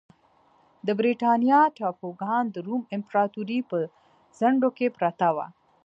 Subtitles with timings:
[0.87, 3.77] د برېټانیا ټاپوګان د روم امپراتورۍ په
[4.37, 5.45] څنډو کې پراته وو